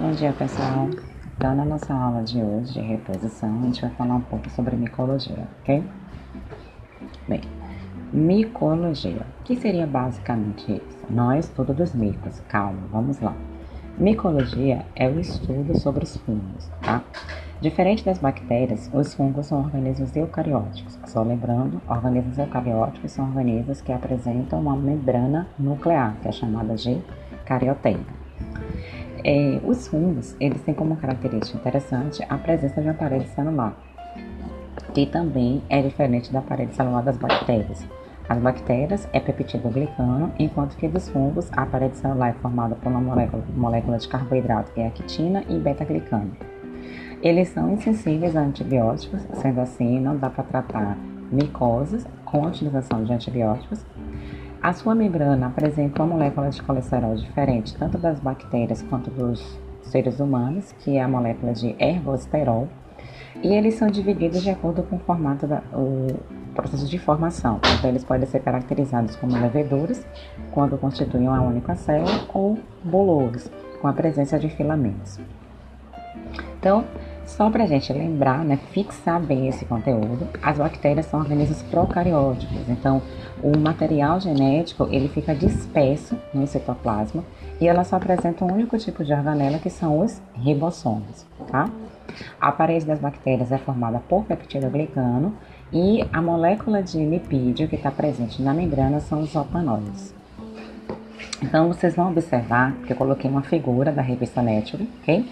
Bom 0.00 0.12
dia, 0.12 0.32
pessoal. 0.32 0.88
Então, 1.36 1.54
na 1.54 1.62
nossa 1.62 1.92
aula 1.92 2.22
de 2.22 2.42
hoje 2.42 2.72
de 2.72 2.80
reposição, 2.80 3.54
a 3.60 3.66
gente 3.66 3.82
vai 3.82 3.90
falar 3.90 4.14
um 4.14 4.22
pouco 4.22 4.48
sobre 4.48 4.74
micologia, 4.74 5.46
ok? 5.60 5.84
Bem, 7.28 7.42
micologia. 8.10 9.26
O 9.40 9.42
que 9.44 9.56
seria 9.56 9.86
basicamente 9.86 10.72
isso? 10.72 11.06
Não 11.10 11.30
é 11.30 11.38
estudo 11.38 11.74
dos 11.74 11.94
micos, 11.94 12.40
calma, 12.48 12.80
vamos 12.90 13.20
lá. 13.20 13.36
Micologia 13.98 14.86
é 14.96 15.06
o 15.06 15.20
estudo 15.20 15.78
sobre 15.78 16.04
os 16.04 16.16
fungos, 16.16 16.70
tá? 16.80 17.04
Diferente 17.60 18.02
das 18.02 18.18
bactérias, 18.18 18.90
os 18.94 19.12
fungos 19.12 19.44
são 19.44 19.60
organismos 19.60 20.16
eucarióticos. 20.16 20.98
Só 21.04 21.22
lembrando, 21.22 21.78
organismos 21.86 22.38
eucarióticos 22.38 23.12
são 23.12 23.26
organismos 23.26 23.82
que 23.82 23.92
apresentam 23.92 24.60
uma 24.60 24.74
membrana 24.74 25.46
nuclear, 25.58 26.16
que 26.22 26.28
é 26.28 26.32
chamada 26.32 26.74
de 26.74 27.02
carioteia. 27.44 28.00
É, 29.24 29.60
os 29.64 29.86
fungos, 29.86 30.36
eles 30.40 30.60
têm 30.62 30.74
como 30.74 30.96
característica 30.96 31.58
interessante 31.58 32.24
a 32.28 32.38
presença 32.38 32.80
de 32.80 32.88
uma 32.88 32.94
parede 32.94 33.28
celular, 33.28 33.76
que 34.94 35.06
também 35.06 35.62
é 35.68 35.82
diferente 35.82 36.32
da 36.32 36.40
parede 36.40 36.74
celular 36.74 37.02
das 37.02 37.16
bactérias. 37.16 37.86
As 38.28 38.38
bactérias 38.38 39.08
é 39.12 39.18
peptidoglicano, 39.18 40.32
enquanto 40.38 40.76
que 40.76 40.86
dos 40.86 41.08
fungos 41.08 41.50
a 41.52 41.66
parede 41.66 41.96
celular 41.96 42.30
é 42.30 42.32
formada 42.34 42.76
por 42.76 42.90
uma 42.90 43.00
molécula, 43.00 43.42
molécula 43.56 43.98
de 43.98 44.08
carboidrato, 44.08 44.72
que 44.72 44.80
é 44.80 44.86
a 44.86 44.90
quitina, 44.90 45.44
e 45.48 45.58
beta-glicano. 45.58 46.30
Eles 47.22 47.48
são 47.48 47.72
insensíveis 47.72 48.36
a 48.36 48.40
antibióticos, 48.40 49.20
sendo 49.34 49.60
assim, 49.60 50.00
não 50.00 50.16
dá 50.16 50.30
para 50.30 50.44
tratar 50.44 50.96
micoses 51.30 52.06
com 52.24 52.44
a 52.44 52.48
utilização 52.48 53.04
de 53.04 53.12
antibióticos, 53.12 53.84
a 54.62 54.72
sua 54.72 54.94
membrana 54.94 55.46
apresenta 55.46 56.02
uma 56.02 56.14
molécula 56.14 56.50
de 56.50 56.62
colesterol 56.62 57.14
diferente 57.14 57.74
tanto 57.76 57.96
das 57.98 58.20
bactérias 58.20 58.82
quanto 58.82 59.10
dos 59.10 59.58
seres 59.82 60.20
humanos, 60.20 60.72
que 60.80 60.96
é 60.96 61.02
a 61.02 61.08
molécula 61.08 61.52
de 61.52 61.74
ergosterol, 61.78 62.68
e 63.42 63.48
eles 63.48 63.74
são 63.74 63.88
divididos 63.88 64.42
de 64.42 64.50
acordo 64.50 64.82
com 64.82 64.96
o 64.96 64.98
formato 65.00 65.46
do 65.46 66.16
processo 66.54 66.86
de 66.86 66.98
formação. 66.98 67.58
Então, 67.78 67.90
eles 67.90 68.04
podem 68.04 68.26
ser 68.26 68.40
caracterizados 68.40 69.16
como 69.16 69.32
leveduras, 69.32 70.06
quando 70.52 70.76
constituem 70.76 71.26
uma 71.26 71.40
única 71.40 71.74
célula, 71.74 72.26
ou 72.32 72.58
bolores, 72.84 73.50
com 73.80 73.88
a 73.88 73.92
presença 73.92 74.38
de 74.38 74.48
filamentos. 74.50 75.18
Então, 76.58 76.84
só 77.30 77.48
para 77.48 77.64
a 77.64 77.66
gente 77.66 77.92
lembrar, 77.92 78.44
né, 78.44 78.58
fixar 78.72 79.20
bem 79.20 79.48
esse 79.48 79.64
conteúdo, 79.64 80.28
as 80.42 80.58
bactérias 80.58 81.06
são 81.06 81.20
organismos 81.20 81.62
procarióticos, 81.62 82.68
então 82.68 83.00
o 83.42 83.56
material 83.56 84.20
genético 84.20 84.88
ele 84.90 85.08
fica 85.08 85.34
disperso 85.34 86.16
no 86.34 86.46
citoplasma 86.46 87.24
e 87.60 87.68
ela 87.68 87.84
só 87.84 87.96
apresenta 87.96 88.44
um 88.44 88.52
único 88.52 88.76
tipo 88.76 89.04
de 89.04 89.12
organela 89.12 89.58
que 89.58 89.70
são 89.70 90.00
os 90.00 90.20
ribossomos, 90.34 91.24
tá? 91.46 91.70
A 92.40 92.50
parede 92.50 92.84
das 92.84 92.98
bactérias 92.98 93.52
é 93.52 93.58
formada 93.58 94.00
por 94.08 94.24
peptidoglicano 94.24 95.34
e 95.72 96.04
a 96.12 96.20
molécula 96.20 96.82
de 96.82 96.98
lipídio 96.98 97.68
que 97.68 97.76
está 97.76 97.92
presente 97.92 98.42
na 98.42 98.52
membrana 98.52 98.98
são 98.98 99.20
os 99.20 99.34
organoides. 99.36 100.19
Então 101.42 101.68
vocês 101.68 101.96
vão 101.96 102.10
observar 102.10 102.72
que 102.86 102.92
eu 102.92 102.96
coloquei 102.96 103.30
uma 103.30 103.42
figura 103.42 103.90
da 103.90 104.02
revista 104.02 104.42
Nature, 104.42 104.88
ok? 105.00 105.26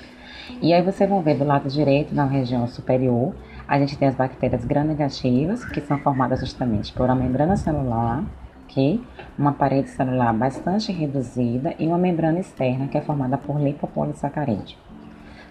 E 0.63 0.73
aí 0.73 0.83
vocês 0.83 1.09
vão 1.09 1.21
ver 1.21 1.37
do 1.37 1.45
lado 1.45 1.69
direito, 1.69 2.15
na 2.15 2.25
região 2.25 2.67
superior, 2.67 3.35
a 3.69 3.79
gente 3.79 3.99
tem 3.99 4.09
as 4.09 4.15
bactérias 4.15 4.65
gram-negativas, 4.65 5.63
que 5.67 5.83
são 5.83 5.99
formadas 5.99 6.41
justamente 6.41 6.91
por 6.95 7.05
uma 7.05 7.15
membrana 7.15 7.55
celular, 7.55 8.25
ok? 8.65 8.99
Uma 9.39 9.53
parede 9.53 9.91
celular 9.91 10.33
bastante 10.33 10.91
reduzida 10.91 11.75
e 11.79 11.87
uma 11.87 11.99
membrana 11.99 12.41
externa, 12.41 12.89
que 12.89 12.97
é 12.97 13.03
formada 13.03 13.37
por 13.37 13.61
lipopolissacarídeo. 13.61 14.79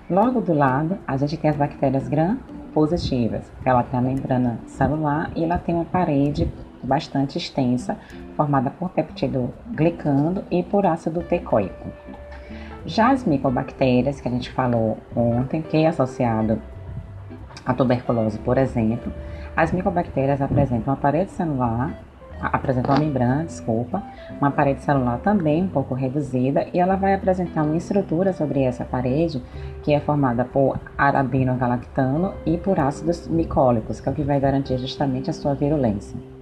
Logo 0.10 0.42
do 0.42 0.54
lado, 0.54 0.98
a 1.06 1.16
gente 1.18 1.38
tem 1.38 1.52
as 1.52 1.56
bactérias 1.56 2.08
gram-positivas, 2.08 3.52
ela 3.64 3.84
tem 3.84 4.00
a 4.00 4.02
membrana 4.02 4.60
celular 4.66 5.30
e 5.36 5.44
ela 5.44 5.60
tem 5.60 5.76
uma 5.76 5.86
parede 5.86 6.52
bastante 6.87 7.37
extensa, 7.37 7.98
formada 8.36 8.71
por 8.71 8.89
peptido 8.89 9.53
glicando 9.75 10.43
e 10.49 10.64
por 10.64 10.86
ácido 10.86 11.21
teicoico. 11.21 11.89
Já 12.86 13.11
as 13.11 13.25
micobactérias, 13.25 14.21
que 14.21 14.27
a 14.27 14.31
gente 14.31 14.49
falou 14.49 14.98
ontem, 15.15 15.61
que 15.61 15.77
é 15.77 15.87
associado 15.87 16.61
à 17.65 17.73
tuberculose, 17.73 18.39
por 18.39 18.58
exemplo, 18.58 19.11
as 19.55 19.71
micobactérias 19.71 20.42
apresentam 20.42 20.93
uma 20.93 20.99
parede 20.99 21.31
celular, 21.31 21.99
apresentam 22.39 22.93
uma 22.93 22.99
membrana, 22.99 23.43
desculpa, 23.43 24.04
uma 24.39 24.52
parede 24.52 24.81
celular 24.83 25.19
também 25.19 25.64
um 25.64 25.67
pouco 25.67 25.93
reduzida 25.93 26.67
e 26.73 26.80
ela 26.80 26.95
vai 26.95 27.14
apresentar 27.14 27.64
uma 27.64 27.75
estrutura 27.75 28.31
sobre 28.33 28.61
essa 28.61 28.86
parede 28.86 29.42
que 29.83 29.93
é 29.93 29.99
formada 29.99 30.45
por 30.45 30.80
arabinogalactano 30.98 32.33
e 32.45 32.58
por 32.58 32.80
ácidos 32.80 33.27
micólicos, 33.27 33.99
que 33.99 34.08
é 34.08 34.11
o 34.11 34.15
que 34.15 34.23
vai 34.23 34.39
garantir 34.39 34.77
justamente 34.77 35.30
a 35.30 35.33
sua 35.33 35.54
virulência. 35.55 36.36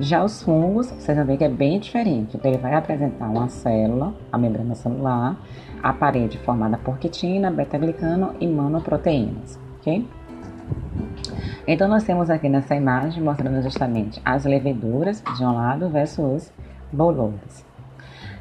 Já 0.00 0.24
os 0.24 0.42
fungos, 0.42 0.90
vocês 0.90 1.16
vão 1.16 1.26
ver 1.26 1.36
que 1.36 1.44
é 1.44 1.48
bem 1.48 1.78
diferente. 1.78 2.36
Então, 2.36 2.50
ele 2.50 2.60
vai 2.60 2.74
apresentar 2.74 3.28
uma 3.28 3.48
célula, 3.48 4.14
a 4.32 4.38
membrana 4.38 4.74
celular, 4.74 5.36
a 5.82 5.92
parede 5.92 6.38
formada 6.38 6.78
por 6.78 6.98
quitina, 6.98 7.50
beta-glicano 7.50 8.34
e 8.40 8.46
monoproteínas, 8.46 9.58
ok? 9.78 10.08
Então, 11.66 11.88
nós 11.88 12.04
temos 12.04 12.30
aqui 12.30 12.48
nessa 12.48 12.74
imagem 12.74 13.22
mostrando 13.22 13.62
justamente 13.62 14.20
as 14.24 14.44
leveduras 14.44 15.22
de 15.36 15.44
um 15.44 15.54
lado 15.54 15.88
versus 15.88 16.24
os 16.24 16.52
bolores. 16.90 17.64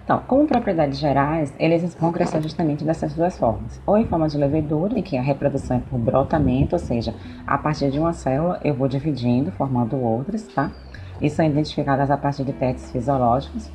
Então, 0.03 0.23
como 0.27 0.47
propriedades 0.47 0.99
gerais, 0.99 1.53
eles 1.59 1.95
vão 1.95 2.11
crescer 2.11 2.41
justamente 2.41 2.83
dessas 2.83 3.13
duas 3.13 3.37
formas. 3.37 3.79
Ou 3.85 3.97
em 3.97 4.05
forma 4.05 4.27
de 4.27 4.37
levedura, 4.37 4.97
em 4.97 5.03
que 5.03 5.15
a 5.15 5.21
reprodução 5.21 5.77
é 5.77 5.79
por 5.79 5.99
brotamento, 5.99 6.75
ou 6.75 6.79
seja, 6.79 7.13
a 7.45 7.57
partir 7.57 7.91
de 7.91 7.99
uma 7.99 8.11
célula 8.11 8.59
eu 8.63 8.73
vou 8.73 8.87
dividindo, 8.87 9.51
formando 9.51 9.95
outras, 9.95 10.43
tá? 10.47 10.71
E 11.21 11.29
são 11.29 11.45
identificadas 11.45 12.09
a 12.09 12.17
partir 12.17 12.43
de 12.43 12.53
testes 12.53 12.91
fisiológicos, 12.91 13.69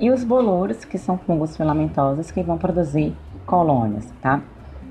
e 0.00 0.10
os 0.10 0.22
bolores, 0.22 0.84
que 0.84 0.98
são 0.98 1.18
fungos 1.18 1.56
filamentosos 1.56 2.30
que 2.30 2.42
vão 2.42 2.56
produzir 2.56 3.14
colônias, 3.46 4.12
tá? 4.20 4.40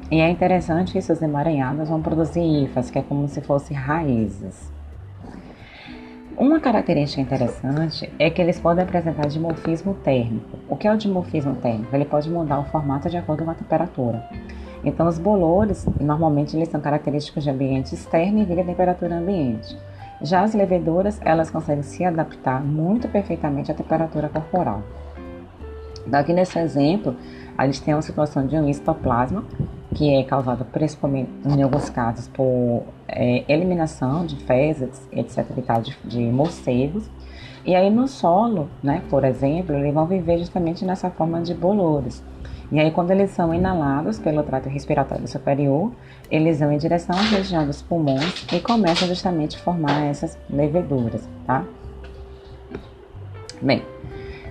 E 0.09 0.19
é 0.19 0.29
interessante 0.29 0.93
que 0.93 0.97
esses 0.97 1.21
emaranhados 1.21 1.89
vão 1.89 2.01
produzir 2.01 2.41
hifas, 2.41 2.89
que 2.89 2.99
é 2.99 3.01
como 3.01 3.27
se 3.27 3.41
fossem 3.41 3.75
raízes. 3.75 4.71
Uma 6.37 6.59
característica 6.59 7.19
interessante 7.19 8.13
é 8.19 8.29
que 8.29 8.41
eles 8.41 8.59
podem 8.59 8.83
apresentar 8.83 9.27
dimorfismo 9.27 9.95
térmico. 9.95 10.59
O 10.69 10.75
que 10.75 10.87
é 10.87 10.93
o 10.93 10.97
dimorfismo 10.97 11.55
térmico? 11.55 11.95
Ele 11.95 12.05
pode 12.05 12.29
mudar 12.29 12.59
o 12.59 12.65
formato 12.65 13.09
de 13.09 13.17
acordo 13.17 13.43
com 13.43 13.51
a 13.51 13.55
temperatura. 13.55 14.23
Então, 14.83 15.07
os 15.07 15.17
bolores, 15.17 15.87
normalmente, 15.99 16.55
eles 16.55 16.69
são 16.69 16.79
característicos 16.79 17.43
de 17.43 17.49
ambiente 17.49 17.95
externo 17.95 18.43
e 18.43 18.45
de 18.45 18.55
temperatura 18.55 19.15
ambiente. 19.15 19.75
Já 20.21 20.41
as 20.41 20.53
leveduras, 20.53 21.19
elas 21.23 21.51
conseguem 21.51 21.83
se 21.83 22.03
adaptar 22.03 22.63
muito 22.63 23.07
perfeitamente 23.07 23.71
à 23.71 23.75
temperatura 23.75 24.29
corporal. 24.29 24.81
Então, 26.05 26.19
aqui 26.19 26.33
nesse 26.33 26.57
exemplo, 26.57 27.15
a 27.57 27.65
gente 27.65 27.81
tem 27.81 27.93
uma 27.93 28.01
situação 28.01 28.47
de 28.47 28.55
um 28.55 28.67
histoplasma, 28.67 29.43
que 29.93 30.13
é 30.13 30.23
causado 30.23 30.63
principalmente, 30.65 31.29
em 31.45 31.61
alguns 31.61 31.89
casos, 31.89 32.27
por 32.29 32.83
é, 33.07 33.43
eliminação 33.47 34.25
de 34.25 34.35
fezes, 34.37 35.07
etc. 35.11 35.45
de, 35.83 35.97
de 36.05 36.19
morcegos. 36.19 37.09
E 37.65 37.75
aí 37.75 37.89
no 37.89 38.07
solo, 38.07 38.69
né, 38.81 39.03
por 39.09 39.25
exemplo, 39.25 39.75
eles 39.75 39.93
vão 39.93 40.05
viver 40.05 40.37
justamente 40.37 40.85
nessa 40.85 41.09
forma 41.09 41.41
de 41.41 41.53
bolores. 41.53 42.23
E 42.69 42.79
aí, 42.79 42.91
quando 42.91 43.11
eles 43.11 43.31
são 43.31 43.53
inalados 43.53 44.19
pelo 44.19 44.43
trato 44.43 44.67
respiratório 44.67 45.25
superior, 45.27 45.91
eles 46.29 46.59
vão 46.59 46.71
em 46.71 46.77
direção 46.77 47.15
à 47.15 47.21
região 47.21 47.65
dos 47.65 47.81
pulmões 47.81 48.45
e 48.51 48.59
começam 48.59 49.07
justamente 49.07 49.55
a 49.55 49.59
formar 49.59 50.03
essas 50.03 50.37
leveduras, 50.49 51.27
tá? 51.45 51.63
Bem, 53.61 53.81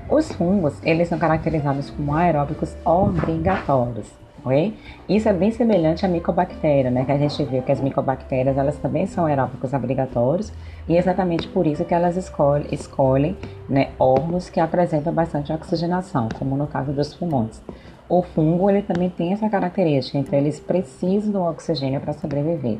os 0.08 0.32
fungos, 0.32 0.74
eles 0.82 1.08
são 1.08 1.18
caracterizados 1.18 1.90
como 1.90 2.14
aeróbicos 2.14 2.74
obrigatórios, 2.86 4.10
ok? 4.42 4.74
Isso 5.06 5.28
é 5.28 5.32
bem 5.34 5.50
semelhante 5.50 6.06
à 6.06 6.08
micobactéria, 6.08 6.90
né? 6.90 7.04
Que 7.04 7.12
a 7.12 7.18
gente 7.18 7.44
viu 7.44 7.60
que 7.62 7.70
as 7.70 7.82
micobactérias, 7.82 8.56
elas 8.56 8.78
também 8.78 9.06
são 9.06 9.26
aeróbicos 9.26 9.74
obrigatórios 9.74 10.50
e 10.88 10.96
é 10.96 10.98
exatamente 10.98 11.48
por 11.48 11.66
isso 11.66 11.84
que 11.84 11.92
elas 11.92 12.16
escolhem, 12.16 12.66
escolhem 12.72 13.36
né, 13.68 13.90
órgãos 13.98 14.48
que 14.48 14.58
apresentam 14.58 15.12
bastante 15.12 15.52
oxigenação, 15.52 16.30
como 16.38 16.56
no 16.56 16.66
caso 16.66 16.92
dos 16.92 17.12
pulmões. 17.12 17.60
O 18.08 18.22
fungo 18.22 18.70
ele 18.70 18.82
também 18.82 19.10
tem 19.10 19.32
essa 19.32 19.48
característica, 19.48 20.16
então 20.16 20.38
eles 20.38 20.60
precisam 20.60 21.32
do 21.32 21.42
oxigênio 21.42 22.00
para 22.00 22.12
sobreviver. 22.12 22.78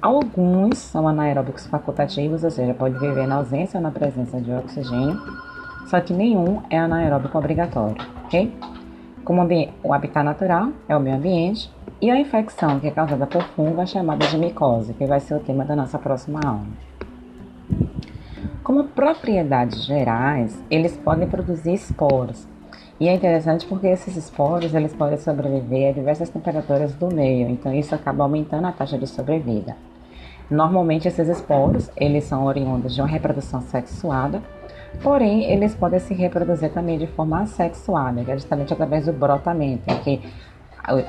Alguns 0.00 0.78
são 0.78 1.08
anaeróbicos 1.08 1.66
facultativos, 1.66 2.44
ou 2.44 2.50
seja, 2.50 2.74
pode 2.74 2.98
viver 2.98 3.26
na 3.26 3.36
ausência 3.36 3.78
ou 3.78 3.82
na 3.82 3.90
presença 3.90 4.40
de 4.40 4.52
oxigênio, 4.52 5.18
só 5.86 6.00
que 6.00 6.12
nenhum 6.12 6.60
é 6.68 6.78
anaeróbico 6.78 7.38
obrigatório, 7.38 7.96
ok? 8.24 8.52
Como 9.24 9.40
o 9.82 9.94
habitat 9.94 10.24
natural 10.24 10.70
é 10.88 10.96
o 10.96 11.00
meio 11.00 11.16
ambiente, 11.16 11.70
e 12.00 12.10
a 12.10 12.20
infecção 12.20 12.80
que 12.80 12.88
é 12.88 12.90
causada 12.90 13.26
por 13.26 13.42
fungo 13.54 13.80
é 13.80 13.86
chamada 13.86 14.26
de 14.26 14.36
micose, 14.36 14.92
que 14.92 15.06
vai 15.06 15.20
ser 15.20 15.34
o 15.34 15.40
tema 15.40 15.64
da 15.64 15.76
nossa 15.76 15.98
próxima 15.98 16.40
aula. 16.44 16.66
Como 18.64 18.84
propriedades 18.84 19.84
gerais, 19.84 20.62
eles 20.68 20.96
podem 20.96 21.28
produzir 21.28 21.74
esporos, 21.74 22.48
E 23.02 23.08
é 23.08 23.14
interessante 23.14 23.66
porque 23.66 23.88
esses 23.88 24.16
esporos 24.16 24.72
eles 24.72 24.94
podem 24.94 25.18
sobreviver 25.18 25.90
a 25.90 25.92
diversas 25.92 26.28
temperaturas 26.28 26.94
do 26.94 27.12
meio, 27.12 27.48
então 27.48 27.74
isso 27.74 27.92
acaba 27.96 28.22
aumentando 28.22 28.64
a 28.68 28.70
taxa 28.70 28.96
de 28.96 29.08
sobrevida. 29.08 29.76
Normalmente 30.48 31.08
esses 31.08 31.26
esporos 31.26 31.90
eles 31.96 32.22
são 32.22 32.44
oriundos 32.44 32.94
de 32.94 33.00
uma 33.00 33.08
reprodução 33.08 33.60
sexuada, 33.60 34.40
porém 35.02 35.50
eles 35.50 35.74
podem 35.74 35.98
se 35.98 36.14
reproduzir 36.14 36.70
também 36.70 36.96
de 36.96 37.08
forma 37.08 37.40
assexuada, 37.40 38.22
que 38.22 38.30
é 38.30 38.34
justamente 38.34 38.72
através 38.72 39.06
do 39.06 39.12
brotamento, 39.12 39.82
em 39.88 39.98
que 39.98 40.22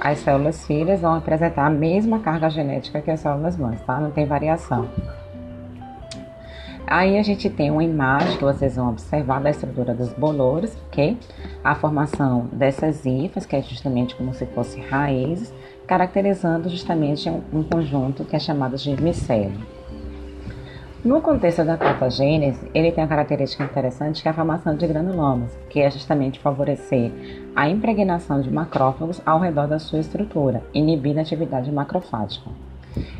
as 0.01 0.17
células 0.17 0.65
filhas 0.65 1.01
vão 1.01 1.13
apresentar 1.13 1.67
a 1.67 1.69
mesma 1.69 2.17
carga 2.21 2.49
genética 2.49 3.01
que 3.01 3.11
as 3.11 3.19
células 3.19 3.55
mães, 3.55 3.79
tá? 3.83 3.99
Não 3.99 4.09
tem 4.09 4.25
variação. 4.25 4.89
Aí 6.93 7.17
a 7.17 7.23
gente 7.23 7.49
tem 7.49 7.71
uma 7.71 7.83
imagem 7.83 8.37
que 8.37 8.43
vocês 8.43 8.75
vão 8.75 8.89
observar 8.89 9.41
da 9.41 9.49
estrutura 9.49 9.95
dos 9.95 10.13
bolores, 10.13 10.77
ok? 10.89 11.17
A 11.63 11.73
formação 11.73 12.47
dessas 12.53 13.03
hifas, 13.03 13.47
que 13.47 13.55
é 13.55 13.63
justamente 13.63 14.13
como 14.13 14.31
se 14.31 14.45
fossem 14.45 14.83
raízes, 14.83 15.51
caracterizando 15.87 16.69
justamente 16.69 17.27
um, 17.27 17.63
conjunto 17.63 18.23
que 18.23 18.35
é 18.35 18.39
chamado 18.39 18.77
de 18.77 18.95
micélio. 19.01 19.59
No 21.03 21.19
contexto 21.19 21.65
da 21.65 21.77
patogênese, 21.77 22.69
ele 22.75 22.91
tem 22.91 23.03
uma 23.03 23.09
característica 23.09 23.63
interessante 23.63 24.21
que 24.21 24.27
é 24.27 24.31
a 24.31 24.35
formação 24.35 24.75
de 24.75 24.85
granulomas, 24.85 25.57
que 25.71 25.81
é 25.81 25.89
justamente 25.89 26.39
favorecer 26.39 27.11
a 27.55 27.67
impregnação 27.67 28.39
de 28.39 28.51
macrófagos 28.51 29.19
ao 29.25 29.39
redor 29.39 29.65
da 29.65 29.79
sua 29.79 29.97
estrutura, 29.97 30.61
inibindo 30.75 31.17
a 31.17 31.21
atividade 31.23 31.71
macrofágica. 31.71 32.51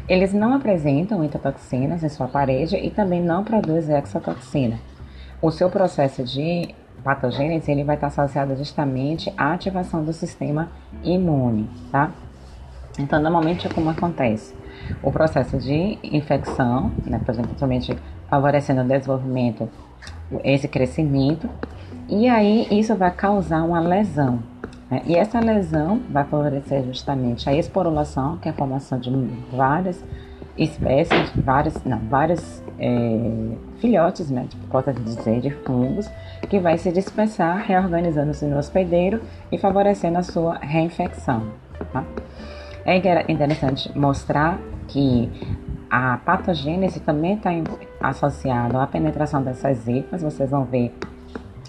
Eles 0.08 0.34
não 0.34 0.54
apresentam 0.54 1.24
entotoxinas 1.24 2.04
em 2.04 2.10
sua 2.10 2.28
parede 2.28 2.76
e 2.76 2.90
também 2.90 3.22
não 3.22 3.44
produzem 3.44 3.98
exotoxina. 3.98 4.80
O 5.42 5.52
seu 5.52 5.70
processo 5.70 6.24
de 6.24 6.74
patogênese 7.04 7.72
ele 7.72 7.84
vai 7.84 7.96
estar 7.96 8.08
associado 8.08 8.56
justamente 8.56 9.34
à 9.38 9.54
ativação 9.54 10.04
do 10.04 10.14
sistema 10.14 10.70
imune, 11.04 11.70
tá? 11.92 12.12
Então, 12.98 13.20
normalmente, 13.20 13.68
como 13.70 13.90
acontece? 13.90 14.54
O 15.02 15.12
processo 15.12 15.58
de 15.58 15.98
infecção, 16.04 16.92
né, 17.06 17.20
por 17.26 17.34
exemplo, 17.34 17.58
somente 17.58 17.98
favorecendo 18.30 18.82
o 18.82 18.88
desenvolvimento, 18.88 19.70
esse 20.44 20.68
crescimento, 20.68 21.50
e 22.08 22.28
aí 22.28 22.68
isso 22.72 22.96
vai 22.96 23.12
causar 23.12 23.64
uma 23.64 23.80
lesão? 23.80 24.53
E 25.06 25.16
essa 25.16 25.40
lesão 25.40 26.02
vai 26.10 26.24
favorecer 26.24 26.84
justamente 26.84 27.50
a 27.50 27.56
esporulação, 27.56 28.38
que 28.38 28.48
é 28.48 28.52
a 28.52 28.54
formação 28.54 29.00
de 29.00 29.10
várias 29.52 30.04
espécies, 30.58 31.32
várias, 31.36 31.84
não, 31.84 31.98
vários 32.10 32.62
é, 32.78 33.56
filhotes, 33.80 34.30
né, 34.30 34.46
tipo, 34.48 34.68
pode 34.68 34.94
dizer, 35.02 35.42
de 35.42 35.50
fungos, 35.50 36.08
que 36.48 36.60
vai 36.60 36.78
se 36.78 36.92
dispersar, 36.92 37.66
reorganizando-se 37.66 38.46
no 38.46 38.58
hospedeiro 38.58 39.22
e 39.52 39.58
favorecendo 39.58 40.20
a 40.20 40.24
sua 40.24 40.58
reinfecção. 40.60 41.48
Tá? 41.92 42.04
É 42.86 42.98
interessante 43.32 43.98
mostrar 43.98 44.60
que 44.88 45.30
a 45.90 46.18
patogênese 46.18 47.00
também 47.00 47.36
está 47.36 47.50
associada 48.02 48.82
à 48.82 48.88
penetração 48.88 49.42
dessas 49.42 49.88
hifas. 49.88 50.22
Vocês 50.22 50.50
vão 50.50 50.66
ver 50.66 50.94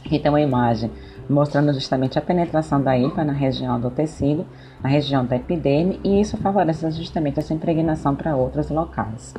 que 0.02 0.18
tem 0.18 0.30
uma 0.30 0.40
imagem 0.40 0.90
mostrando 1.28 1.72
justamente 1.72 2.18
a 2.18 2.22
penetração 2.22 2.80
da 2.80 2.96
IPA 2.96 3.24
na 3.24 3.32
região 3.32 3.80
do 3.80 3.90
tecido, 3.90 4.46
na 4.82 4.88
região 4.88 5.24
da 5.24 5.36
epiderme, 5.36 6.00
e 6.04 6.20
isso 6.20 6.36
favorece 6.36 6.90
justamente 6.90 7.38
essa 7.38 7.54
impregnação 7.54 8.14
para 8.14 8.36
outros 8.36 8.70
locais. 8.70 9.34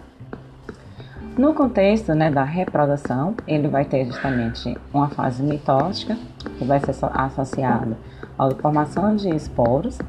No 1.37 1.53
contexto 1.53 2.13
né, 2.15 2.31
da 2.31 2.45
reprodução, 2.45 3.35
ele 3.45 3.67
vai 3.67 3.83
ter 3.83 4.05
justamente 4.05 4.77
uma 4.93 5.09
fase 5.09 5.43
mitótica, 5.43 6.17
que 6.57 6.63
vai 6.63 6.79
ser 6.79 6.95
associada 7.13 7.97
à 8.39 8.49
formação 8.51 9.15
de 9.15 9.29
esporos, 9.35 9.99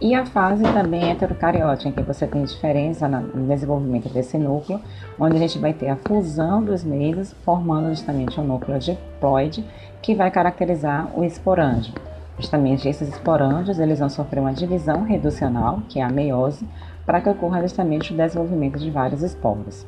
e 0.00 0.14
a 0.14 0.24
fase 0.24 0.62
também 0.62 1.10
heterocariótica, 1.10 1.88
em 1.88 1.92
que 1.92 2.02
você 2.02 2.26
tem 2.26 2.44
diferença 2.44 3.08
no 3.08 3.46
desenvolvimento 3.48 4.08
desse 4.08 4.38
núcleo, 4.38 4.80
onde 5.18 5.36
a 5.36 5.40
gente 5.40 5.58
vai 5.58 5.72
ter 5.72 5.88
a 5.88 5.96
fusão 5.96 6.62
dos 6.62 6.84
meios, 6.84 7.34
formando 7.44 7.88
justamente 7.88 8.38
o 8.38 8.42
um 8.42 8.46
núcleo 8.46 8.78
diploide, 8.78 9.64
que 10.00 10.14
vai 10.14 10.30
caracterizar 10.30 11.10
o 11.18 11.24
esporândio. 11.24 11.92
Justamente 12.38 12.88
esses 12.88 13.08
esporângios, 13.08 13.80
eles 13.80 13.98
vão 13.98 14.08
sofrer 14.08 14.38
uma 14.38 14.52
divisão 14.52 15.02
reducional, 15.02 15.82
que 15.88 15.98
é 15.98 16.04
a 16.04 16.08
meiose, 16.08 16.64
para 17.04 17.20
que 17.20 17.28
ocorra 17.28 17.62
justamente 17.62 18.12
o 18.12 18.16
desenvolvimento 18.16 18.78
de 18.78 18.90
vários 18.90 19.22
esporos. 19.22 19.84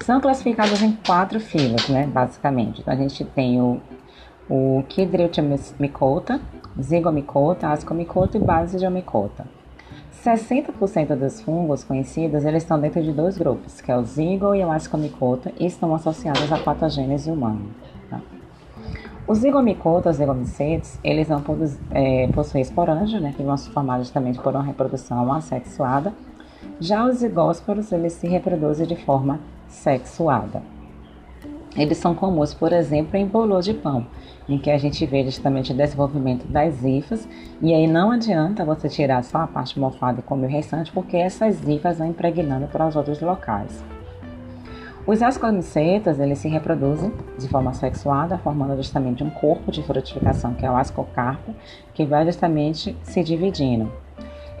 São 0.00 0.20
classificados 0.20 0.82
em 0.82 0.92
quatro 1.06 1.38
filas, 1.38 1.88
né, 1.88 2.08
basicamente. 2.08 2.80
Então, 2.80 2.92
a 2.92 2.96
gente 2.96 3.24
tem 3.24 3.60
o, 3.60 3.80
o 4.48 4.82
zigomicota, 6.82 7.68
ascomicota 7.68 8.36
e 8.36 8.40
basidiomicota. 8.40 9.46
60% 10.24 11.16
dos 11.16 11.40
fungos 11.40 11.82
conhecidos 11.82 12.44
eles 12.44 12.62
estão 12.62 12.78
dentro 12.78 13.02
de 13.02 13.10
dois 13.10 13.38
grupos, 13.38 13.80
que 13.80 13.90
é 13.90 13.96
o 13.96 14.04
zigo 14.04 14.54
e 14.54 14.62
o 14.62 14.70
ascomicota, 14.70 15.50
e 15.58 15.66
estão 15.66 15.94
associados 15.94 16.52
à 16.52 16.58
patogênese 16.58 17.30
humana. 17.30 17.62
Tá? 18.10 18.20
Os 19.26 19.38
zigomicotas, 19.38 20.16
zigomicetes, 20.16 20.98
eles 21.02 21.28
vão 21.28 21.42
é, 21.90 22.28
possuir 22.28 22.60
esporângios, 22.60 23.22
né, 23.22 23.32
que 23.34 23.42
vão 23.42 23.56
se 23.56 23.70
formar 23.70 23.98
justamente 24.00 24.38
por 24.38 24.54
uma 24.54 24.62
reprodução 24.62 25.32
assexuada. 25.32 26.12
Já 26.78 27.06
os 27.06 27.18
zigósporos, 27.18 27.90
eles 27.90 28.12
se 28.12 28.28
reproduzem 28.28 28.86
de 28.86 28.96
forma 28.96 29.40
sexuada. 29.68 30.62
Eles 31.76 31.98
são 31.98 32.14
comuns, 32.14 32.52
por 32.52 32.72
exemplo, 32.72 33.16
em 33.16 33.26
bolor 33.26 33.62
de 33.62 33.72
pão, 33.72 34.06
em 34.48 34.58
que 34.58 34.70
a 34.70 34.78
gente 34.78 35.06
vê 35.06 35.24
justamente 35.24 35.72
o 35.72 35.76
desenvolvimento 35.76 36.44
das 36.46 36.84
hifas, 36.84 37.28
e 37.62 37.72
aí 37.72 37.86
não 37.86 38.10
adianta 38.10 38.64
você 38.64 38.88
tirar 38.88 39.22
só 39.22 39.38
a 39.38 39.46
parte 39.46 39.78
mofada 39.78 40.18
e 40.18 40.22
comer 40.22 40.46
o 40.46 40.50
restante, 40.50 40.90
porque 40.90 41.16
essas 41.16 41.62
hifas 41.68 41.98
vão 41.98 42.08
impregnando 42.08 42.66
para 42.66 42.88
os 42.88 42.96
outros 42.96 43.20
locais. 43.20 43.84
Os 45.06 45.22
ascomicetas, 45.22 46.20
eles 46.20 46.38
se 46.38 46.48
reproduzem 46.48 47.12
de 47.38 47.48
forma 47.48 47.72
sexuada, 47.72 48.36
formando 48.38 48.76
justamente 48.76 49.24
um 49.24 49.30
corpo 49.30 49.72
de 49.72 49.82
frutificação, 49.82 50.54
que 50.54 50.66
é 50.66 50.70
o 50.70 50.76
ascocarpo, 50.76 51.54
que 51.94 52.04
vai 52.04 52.24
justamente 52.26 52.96
se 53.02 53.22
dividindo. 53.22 53.90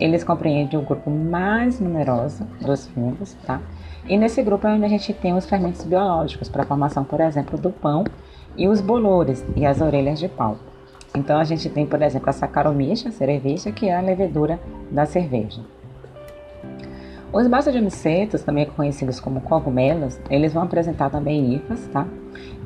Eles 0.00 0.24
compreendem 0.24 0.78
o 0.78 0.82
grupo 0.82 1.10
mais 1.10 1.78
numeroso 1.78 2.44
dos 2.60 2.86
fungos, 2.86 3.34
tá? 3.46 3.60
E 4.08 4.16
nesse 4.16 4.42
grupo 4.42 4.66
é 4.66 4.72
onde 4.72 4.86
a 4.86 4.88
gente 4.88 5.12
tem 5.12 5.34
os 5.34 5.44
fermentos 5.44 5.84
biológicos 5.84 6.48
para 6.48 6.62
a 6.62 6.66
formação, 6.66 7.04
por 7.04 7.20
exemplo, 7.20 7.58
do 7.58 7.70
pão 7.70 8.04
e 8.56 8.66
os 8.66 8.80
bolores 8.80 9.44
e 9.54 9.66
as 9.66 9.80
orelhas 9.80 10.18
de 10.18 10.28
pau. 10.28 10.56
Então 11.14 11.38
a 11.38 11.44
gente 11.44 11.68
tem, 11.68 11.84
por 11.84 12.00
exemplo, 12.00 12.30
a 12.30 12.32
Saccharomyces 12.32 13.14
cerevisiae, 13.14 13.74
que 13.74 13.88
é 13.88 13.96
a 13.96 14.00
levedura 14.00 14.58
da 14.90 15.04
cerveja. 15.04 15.60
Os 17.32 17.46
basidiomycetos, 17.46 18.42
também 18.42 18.66
conhecidos 18.66 19.20
como 19.20 19.40
cogumelos, 19.40 20.18
eles 20.28 20.52
vão 20.52 20.64
apresentar 20.64 21.10
também 21.10 21.54
hifas, 21.54 21.86
tá? 21.88 22.06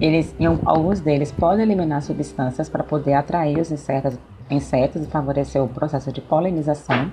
Eles, 0.00 0.34
alguns 0.64 1.00
deles 1.00 1.30
podem 1.30 1.64
eliminar 1.64 2.00
substâncias 2.00 2.68
para 2.68 2.82
poder 2.82 3.12
atrair 3.14 3.58
os 3.58 3.70
insetos, 3.70 4.18
insetos 4.50 5.02
e 5.02 5.06
favorecer 5.06 5.62
o 5.62 5.68
processo 5.68 6.10
de 6.10 6.22
polinização. 6.22 7.10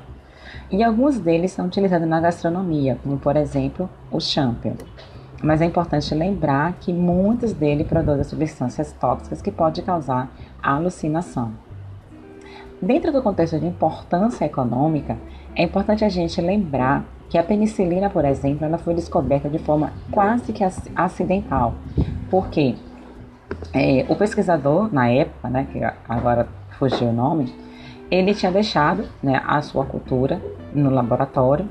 E 0.69 0.83
alguns 0.83 1.19
deles 1.19 1.51
são 1.51 1.65
utilizados 1.65 2.07
na 2.07 2.19
gastronomia, 2.19 2.97
como 3.03 3.17
por 3.17 3.35
exemplo 3.35 3.89
o 4.11 4.19
champion. 4.19 4.73
Mas 5.43 5.61
é 5.61 5.65
importante 5.65 6.13
lembrar 6.13 6.73
que 6.79 6.93
muitos 6.93 7.51
deles 7.51 7.87
produzem 7.87 8.23
substâncias 8.23 8.91
tóxicas 8.93 9.41
que 9.41 9.51
podem 9.51 9.83
causar 9.83 10.29
alucinação. 10.61 11.51
Dentro 12.81 13.11
do 13.11 13.21
contexto 13.21 13.59
de 13.59 13.67
importância 13.67 14.45
econômica, 14.45 15.17
é 15.55 15.63
importante 15.63 16.03
a 16.05 16.09
gente 16.09 16.39
lembrar 16.41 17.05
que 17.29 17.37
a 17.37 17.43
penicilina, 17.43 18.09
por 18.09 18.25
exemplo, 18.25 18.65
ela 18.65 18.77
foi 18.77 18.93
descoberta 18.93 19.49
de 19.49 19.57
forma 19.59 19.93
quase 20.11 20.51
que 20.51 20.63
acidental, 20.95 21.75
porque 22.29 22.75
é, 23.73 24.05
o 24.09 24.15
pesquisador 24.15 24.93
na 24.93 25.09
época, 25.09 25.49
né, 25.49 25.67
que 25.71 25.79
agora 26.09 26.47
fugiu 26.77 27.09
o 27.09 27.13
nome, 27.13 27.53
ele 28.11 28.33
tinha 28.33 28.51
deixado 28.51 29.05
né, 29.23 29.41
a 29.47 29.61
sua 29.61 29.85
cultura 29.85 30.41
no 30.73 30.89
laboratório 30.89 31.67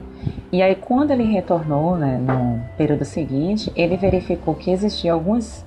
e 0.51 0.63
aí 0.63 0.75
quando 0.75 1.11
ele 1.11 1.25
retornou 1.25 1.97
né, 1.97 2.19
no 2.19 2.61
período 2.77 3.05
seguinte, 3.05 3.71
ele 3.77 3.97
verificou 3.97 4.55
que 4.55 4.71
existiam 4.71 5.15
alguns 5.15 5.65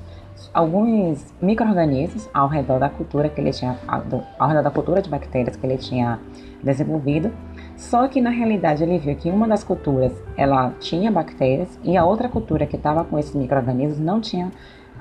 alguns 0.54 1.34
micro-organismos 1.42 2.28
ao 2.34 2.48
redor 2.48 2.80
da 2.80 2.90
cultura 2.90 3.30
que 3.30 3.40
ele 3.40 3.52
tinha 3.52 3.78
ao 3.88 4.48
redor 4.48 4.64
da 4.64 4.72
cultura 4.72 5.02
de 5.02 5.10
bactérias 5.10 5.56
que 5.56 5.66
ele 5.66 5.78
tinha 5.78 6.20
desenvolvido 6.62 7.32
só 7.78 8.08
que 8.08 8.22
na 8.22 8.30
realidade 8.30 8.84
ele 8.84 8.98
viu 8.98 9.16
que 9.16 9.30
uma 9.30 9.48
das 9.48 9.64
culturas 9.64 10.12
ela 10.38 10.74
tinha 10.80 11.12
bactérias 11.12 11.80
e 11.84 11.98
a 11.98 12.06
outra 12.06 12.30
cultura 12.30 12.66
que 12.66 12.76
estava 12.76 13.04
com 13.04 13.18
esses 13.18 13.36
micro-organismos 13.36 14.00
não 14.00 14.22
tinha 14.22 14.52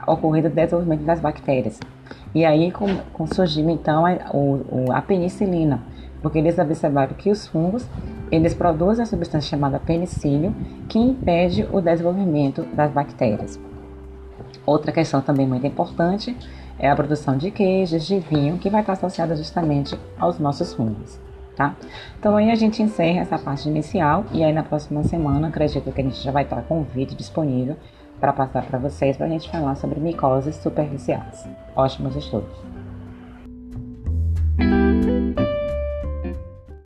ocorrido 0.07 0.49
o 0.49 0.51
desenvolvimento 0.51 1.05
das 1.05 1.21
bactérias. 1.21 1.79
E 2.35 2.45
aí 2.45 2.71
com, 2.71 2.97
com 3.13 3.27
surgiu 3.27 3.69
então 3.69 4.07
é 4.07 4.21
a, 4.23 4.31
o, 4.35 4.91
a 4.93 5.03
penicilina, 5.03 5.83
porque 6.23 6.39
eles 6.39 6.59
observaram 6.59 7.15
que 7.15 7.31
os 7.31 7.47
fungos 7.47 7.87
eles 8.31 8.55
produzem 8.55 9.03
a 9.03 9.07
substância 9.07 9.51
chamada 9.51 9.79
penicílio, 9.79 10.55
que 10.89 10.99
impede 10.99 11.69
o 11.71 11.81
desenvolvimento 11.83 12.63
das 12.75 12.91
bactérias. 12.91 13.61
Outra 14.65 14.91
questão 14.91 15.21
também 15.21 15.47
muito 15.47 15.67
importante 15.67 16.35
é 16.79 16.89
a 16.89 16.97
produção 16.97 17.37
de 17.37 17.51
queijos, 17.51 18.07
de 18.07 18.19
vinho, 18.19 18.57
que 18.57 18.71
vai 18.71 18.81
estar 18.81 18.95
associada 18.95 19.37
justamente 19.37 19.99
aos 20.19 20.39
nossos 20.39 20.73
fungos. 20.73 21.21
Tá? 21.55 21.77
Então 22.19 22.35
aí 22.35 22.51
a 22.51 22.55
gente 22.55 22.83
encerra 22.83 23.21
essa 23.21 23.39
parte 23.39 23.69
inicial 23.69 24.25
e 24.33 24.43
aí 24.43 24.55
na 24.55 24.63
próxima 24.63 25.03
semana 25.03 25.49
acredito 25.49 25.93
que 25.93 26.01
a 26.01 26.05
gente 26.05 26.23
já 26.23 26.33
vai 26.33 26.45
estar 26.45 26.63
com 26.63 26.81
o 26.81 26.85
vídeo 26.85 27.15
disponível 27.15 27.77
para 28.23 28.33
passar 28.33 28.65
para 28.67 28.79
vocês 28.79 29.17
para 29.17 29.27
a 29.27 29.29
gente 29.29 29.51
falar 29.51 29.75
sobre 29.75 29.99
micoses 29.99 30.55
superficiais. 30.55 31.45
Ótimos 31.75 32.15
estudos! 32.15 32.57